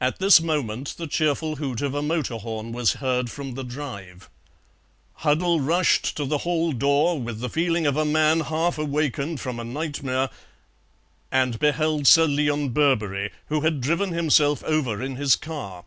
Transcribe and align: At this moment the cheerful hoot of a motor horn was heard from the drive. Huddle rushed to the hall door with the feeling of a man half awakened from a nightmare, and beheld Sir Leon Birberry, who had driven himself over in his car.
At 0.00 0.20
this 0.20 0.40
moment 0.40 0.94
the 0.96 1.08
cheerful 1.08 1.56
hoot 1.56 1.82
of 1.82 1.92
a 1.92 2.02
motor 2.02 2.36
horn 2.36 2.70
was 2.70 2.92
heard 3.02 3.28
from 3.30 3.54
the 3.54 3.64
drive. 3.64 4.30
Huddle 5.24 5.58
rushed 5.60 6.16
to 6.16 6.24
the 6.24 6.38
hall 6.46 6.70
door 6.70 7.18
with 7.20 7.40
the 7.40 7.50
feeling 7.50 7.84
of 7.84 7.96
a 7.96 8.04
man 8.04 8.38
half 8.42 8.78
awakened 8.78 9.40
from 9.40 9.58
a 9.58 9.64
nightmare, 9.64 10.30
and 11.32 11.58
beheld 11.58 12.06
Sir 12.06 12.26
Leon 12.26 12.68
Birberry, 12.68 13.32
who 13.48 13.62
had 13.62 13.80
driven 13.80 14.12
himself 14.12 14.62
over 14.62 15.02
in 15.02 15.16
his 15.16 15.34
car. 15.34 15.84